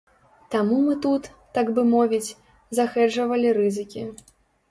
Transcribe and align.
Таму 0.53 0.77
мы 0.85 0.95
тут, 1.05 1.27
так 1.57 1.67
бы 1.75 1.81
мовіць, 1.91 2.35
захэджавалі 2.79 3.47
рызыкі. 3.59 4.07